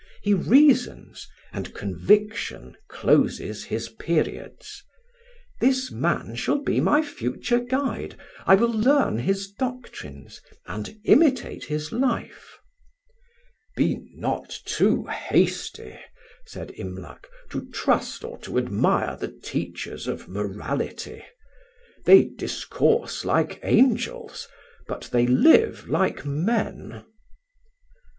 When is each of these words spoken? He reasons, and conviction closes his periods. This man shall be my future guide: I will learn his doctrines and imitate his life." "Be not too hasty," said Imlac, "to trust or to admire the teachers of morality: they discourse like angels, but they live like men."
He 0.23 0.33
reasons, 0.33 1.27
and 1.53 1.75
conviction 1.75 2.75
closes 2.87 3.65
his 3.65 3.87
periods. 3.87 4.81
This 5.59 5.91
man 5.91 6.33
shall 6.33 6.57
be 6.57 6.81
my 6.81 7.03
future 7.03 7.59
guide: 7.59 8.17
I 8.47 8.55
will 8.55 8.71
learn 8.73 9.19
his 9.19 9.51
doctrines 9.51 10.41
and 10.65 10.97
imitate 11.03 11.65
his 11.65 11.91
life." 11.91 12.57
"Be 13.75 14.01
not 14.15 14.49
too 14.65 15.05
hasty," 15.05 15.99
said 16.47 16.71
Imlac, 16.79 17.27
"to 17.51 17.69
trust 17.69 18.23
or 18.23 18.39
to 18.39 18.57
admire 18.57 19.15
the 19.17 19.27
teachers 19.27 20.07
of 20.07 20.27
morality: 20.27 21.23
they 22.05 22.23
discourse 22.23 23.23
like 23.23 23.59
angels, 23.61 24.47
but 24.87 25.09
they 25.11 25.27
live 25.27 25.87
like 25.89 26.25
men." 26.25 27.05